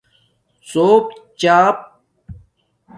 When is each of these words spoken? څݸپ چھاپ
څݸپ 0.69 1.05
چھاپ 1.39 1.77